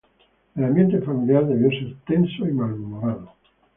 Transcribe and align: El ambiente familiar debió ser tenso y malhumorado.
El 0.55 0.63
ambiente 0.63 0.99
familiar 1.01 1.45
debió 1.47 1.69
ser 1.69 1.93
tenso 2.07 2.47
y 2.47 2.51
malhumorado. 2.51 3.33